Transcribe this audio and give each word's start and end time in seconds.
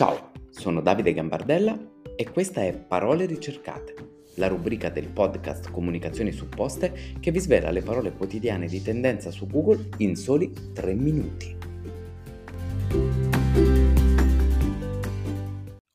Ciao, 0.00 0.32
sono 0.48 0.80
Davide 0.80 1.12
Gambardella 1.12 1.78
e 2.16 2.30
questa 2.30 2.64
è 2.64 2.74
Parole 2.74 3.26
ricercate, 3.26 4.28
la 4.36 4.46
rubrica 4.46 4.88
del 4.88 5.08
podcast 5.08 5.70
Comunicazioni 5.70 6.32
supposte 6.32 7.18
che 7.20 7.30
vi 7.30 7.38
svela 7.38 7.70
le 7.70 7.82
parole 7.82 8.12
quotidiane 8.12 8.66
di 8.66 8.80
tendenza 8.80 9.30
su 9.30 9.46
Google 9.46 9.90
in 9.98 10.16
soli 10.16 10.50
3 10.72 10.94
minuti. 10.94 11.54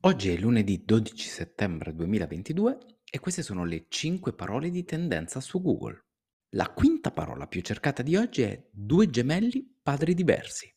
Oggi 0.01 0.29
è 0.31 0.37
lunedì 0.37 0.83
12 0.85 1.27
settembre 1.27 1.95
2022 1.95 2.77
e 3.09 3.19
queste 3.19 3.41
sono 3.41 3.65
le 3.65 3.85
5 3.87 4.33
parole 4.33 4.69
di 4.69 4.83
tendenza 4.83 5.39
su 5.39 5.59
Google. 5.63 6.05
La 6.49 6.69
quinta 6.69 7.09
parola 7.09 7.47
più 7.47 7.61
cercata 7.61 8.03
di 8.03 8.15
oggi 8.15 8.43
è 8.43 8.67
due 8.71 9.09
gemelli 9.09 9.67
padri 9.81 10.13
diversi. 10.13 10.74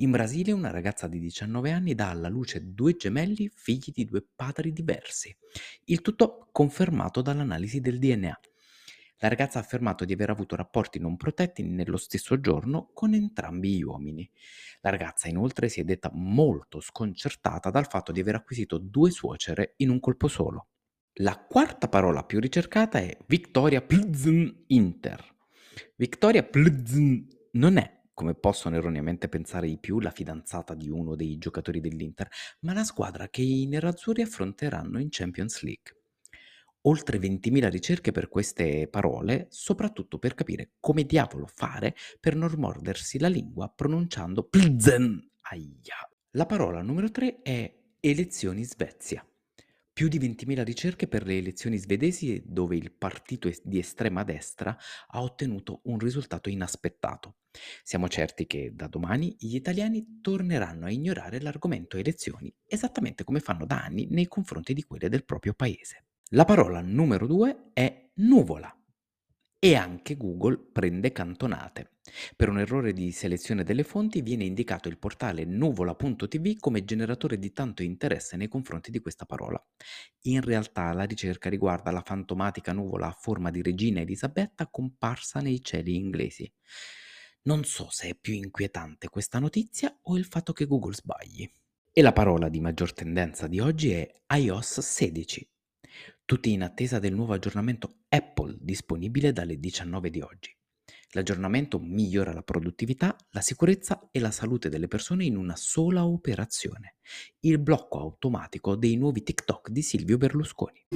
In 0.00 0.12
Brasile 0.12 0.52
una 0.52 0.70
ragazza 0.70 1.08
di 1.08 1.18
19 1.18 1.72
anni 1.72 1.96
dà 1.96 2.10
alla 2.10 2.28
luce 2.28 2.72
due 2.72 2.94
gemelli 2.94 3.50
figli 3.52 3.90
di 3.92 4.04
due 4.04 4.24
padri 4.32 4.72
diversi, 4.72 5.36
il 5.86 6.02
tutto 6.02 6.50
confermato 6.52 7.20
dall'analisi 7.20 7.80
del 7.80 7.98
DNA. 7.98 8.40
La 9.18 9.28
ragazza 9.28 9.58
ha 9.58 9.62
affermato 9.62 10.04
di 10.04 10.12
aver 10.12 10.30
avuto 10.30 10.54
rapporti 10.54 11.00
non 11.00 11.16
protetti 11.16 11.64
nello 11.64 11.96
stesso 11.96 12.38
giorno 12.38 12.90
con 12.94 13.12
entrambi 13.12 13.74
gli 13.74 13.82
uomini. 13.82 14.30
La 14.82 14.90
ragazza 14.90 15.26
inoltre 15.26 15.68
si 15.68 15.80
è 15.80 15.84
detta 15.84 16.12
molto 16.12 16.78
sconcertata 16.78 17.70
dal 17.70 17.88
fatto 17.88 18.12
di 18.12 18.20
aver 18.20 18.36
acquisito 18.36 18.78
due 18.78 19.10
suocere 19.10 19.74
in 19.78 19.90
un 19.90 19.98
colpo 19.98 20.28
solo. 20.28 20.68
La 21.14 21.36
quarta 21.36 21.88
parola 21.88 22.22
più 22.22 22.38
ricercata 22.38 23.00
è 23.00 23.16
Victoria 23.26 23.82
Plzen 23.82 24.62
Inter. 24.68 25.34
Victoria 25.96 26.44
Plzen 26.44 27.26
non 27.52 27.78
è, 27.78 27.97
come 28.18 28.34
possono 28.34 28.74
erroneamente 28.74 29.28
pensare 29.28 29.68
i 29.68 29.78
più, 29.78 30.00
la 30.00 30.10
fidanzata 30.10 30.74
di 30.74 30.90
uno 30.90 31.14
dei 31.14 31.38
giocatori 31.38 31.78
dell'Inter, 31.78 32.28
ma 32.62 32.72
la 32.72 32.82
squadra 32.82 33.28
che 33.28 33.42
i 33.42 33.64
nerazzurri 33.68 34.22
affronteranno 34.22 34.98
in 34.98 35.06
Champions 35.08 35.62
League. 35.62 35.94
Oltre 36.88 37.18
20.000 37.18 37.70
ricerche 37.70 38.10
per 38.10 38.28
queste 38.28 38.88
parole, 38.88 39.46
soprattutto 39.50 40.18
per 40.18 40.34
capire 40.34 40.72
come 40.80 41.04
diavolo 41.04 41.46
fare 41.46 41.94
per 42.18 42.34
non 42.34 42.52
mordersi 42.56 43.20
la 43.20 43.28
lingua 43.28 43.72
pronunciando 43.72 44.42
Plzen. 44.42 45.30
Aia. 45.50 46.10
La 46.32 46.44
parola 46.44 46.82
numero 46.82 47.12
3 47.12 47.42
è 47.42 47.72
elezioni 48.00 48.64
Svezia. 48.64 49.24
Più 49.98 50.06
di 50.06 50.20
20.000 50.20 50.62
ricerche 50.62 51.08
per 51.08 51.26
le 51.26 51.38
elezioni 51.38 51.76
svedesi 51.76 52.40
dove 52.46 52.76
il 52.76 52.92
partito 52.92 53.50
di 53.64 53.80
estrema 53.80 54.22
destra 54.22 54.78
ha 55.08 55.20
ottenuto 55.20 55.80
un 55.86 55.98
risultato 55.98 56.48
inaspettato. 56.48 57.38
Siamo 57.82 58.06
certi 58.06 58.46
che 58.46 58.70
da 58.76 58.86
domani 58.86 59.34
gli 59.36 59.56
italiani 59.56 60.20
torneranno 60.20 60.86
a 60.86 60.92
ignorare 60.92 61.40
l'argomento 61.40 61.96
elezioni, 61.96 62.54
esattamente 62.64 63.24
come 63.24 63.40
fanno 63.40 63.66
da 63.66 63.82
anni 63.82 64.06
nei 64.08 64.28
confronti 64.28 64.72
di 64.72 64.84
quelle 64.84 65.08
del 65.08 65.24
proprio 65.24 65.52
paese. 65.52 66.04
La 66.30 66.44
parola 66.44 66.80
numero 66.80 67.26
due 67.26 67.70
è 67.72 68.10
nuvola 68.18 68.77
e 69.60 69.74
anche 69.74 70.16
Google 70.16 70.58
prende 70.72 71.10
cantonate. 71.10 71.96
Per 72.36 72.48
un 72.48 72.60
errore 72.60 72.92
di 72.92 73.10
selezione 73.10 73.64
delle 73.64 73.82
fonti 73.82 74.22
viene 74.22 74.44
indicato 74.44 74.88
il 74.88 74.98
portale 74.98 75.44
nuvola.tv 75.44 76.58
come 76.58 76.84
generatore 76.84 77.38
di 77.38 77.52
tanto 77.52 77.82
interesse 77.82 78.36
nei 78.36 78.48
confronti 78.48 78.90
di 78.90 79.00
questa 79.00 79.26
parola. 79.26 79.62
In 80.22 80.40
realtà 80.42 80.92
la 80.92 81.04
ricerca 81.04 81.50
riguarda 81.50 81.90
la 81.90 82.02
fantomatica 82.02 82.72
nuvola 82.72 83.08
a 83.08 83.16
forma 83.18 83.50
di 83.50 83.60
regina 83.60 84.00
Elisabetta 84.00 84.68
comparsa 84.68 85.40
nei 85.40 85.62
cieli 85.62 85.96
inglesi. 85.96 86.50
Non 87.42 87.64
so 87.64 87.88
se 87.90 88.10
è 88.10 88.14
più 88.14 88.34
inquietante 88.34 89.08
questa 89.08 89.38
notizia 89.38 89.96
o 90.02 90.16
il 90.16 90.24
fatto 90.24 90.52
che 90.52 90.66
Google 90.66 90.94
sbagli. 90.94 91.50
E 91.92 92.02
la 92.02 92.12
parola 92.12 92.48
di 92.48 92.60
maggior 92.60 92.92
tendenza 92.92 93.48
di 93.48 93.58
oggi 93.58 93.90
è 93.90 94.08
iOS 94.28 94.80
16 94.80 95.50
tutti 96.24 96.52
in 96.52 96.62
attesa 96.62 96.98
del 96.98 97.14
nuovo 97.14 97.32
aggiornamento 97.32 98.00
Apple 98.08 98.56
disponibile 98.60 99.32
dalle 99.32 99.58
19 99.58 100.10
di 100.10 100.20
oggi. 100.20 100.56
L'aggiornamento 101.12 101.78
migliora 101.78 102.34
la 102.34 102.42
produttività, 102.42 103.16
la 103.30 103.40
sicurezza 103.40 104.08
e 104.10 104.20
la 104.20 104.30
salute 104.30 104.68
delle 104.68 104.88
persone 104.88 105.24
in 105.24 105.36
una 105.36 105.56
sola 105.56 106.04
operazione, 106.04 106.96
il 107.40 107.58
blocco 107.58 107.98
automatico 107.98 108.76
dei 108.76 108.96
nuovi 108.96 109.22
TikTok 109.22 109.70
di 109.70 109.82
Silvio 109.82 110.18
Berlusconi. 110.18 110.86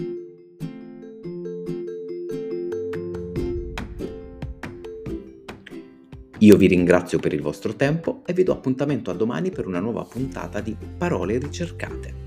Io 6.43 6.57
vi 6.57 6.67
ringrazio 6.67 7.21
per 7.21 7.33
il 7.33 7.41
vostro 7.41 7.75
tempo 7.77 8.23
e 8.27 8.33
vi 8.33 8.43
do 8.43 8.53
appuntamento 8.53 9.13
a 9.13 9.15
domani 9.15 9.51
per 9.51 9.67
una 9.67 9.79
nuova 9.79 10.05
puntata 10.05 10.61
di 10.61 10.77
Parole 10.99 11.39
ricercate. 11.39 12.22